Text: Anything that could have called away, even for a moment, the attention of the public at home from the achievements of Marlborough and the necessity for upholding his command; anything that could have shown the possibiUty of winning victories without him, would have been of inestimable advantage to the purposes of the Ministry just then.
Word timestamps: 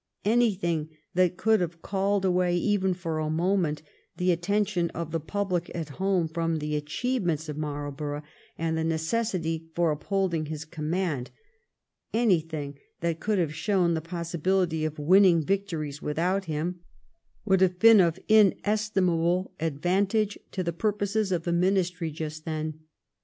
Anything 0.25 0.89
that 1.13 1.37
could 1.37 1.61
have 1.61 1.83
called 1.83 2.25
away, 2.25 2.57
even 2.57 2.95
for 2.95 3.19
a 3.19 3.29
moment, 3.29 3.83
the 4.17 4.31
attention 4.31 4.89
of 4.95 5.11
the 5.11 5.19
public 5.19 5.69
at 5.75 5.89
home 5.89 6.27
from 6.27 6.57
the 6.57 6.75
achievements 6.75 7.47
of 7.47 7.55
Marlborough 7.55 8.23
and 8.57 8.75
the 8.75 8.83
necessity 8.83 9.67
for 9.75 9.91
upholding 9.91 10.47
his 10.47 10.65
command; 10.65 11.29
anything 12.15 12.79
that 13.01 13.19
could 13.19 13.37
have 13.37 13.53
shown 13.53 13.93
the 13.93 14.01
possibiUty 14.01 14.87
of 14.87 14.97
winning 14.97 15.45
victories 15.45 16.01
without 16.01 16.45
him, 16.45 16.79
would 17.45 17.61
have 17.61 17.77
been 17.77 18.01
of 18.01 18.17
inestimable 18.27 19.51
advantage 19.59 20.35
to 20.51 20.63
the 20.63 20.73
purposes 20.73 21.31
of 21.31 21.43
the 21.43 21.53
Ministry 21.53 22.09
just 22.09 22.43
then. 22.43 22.79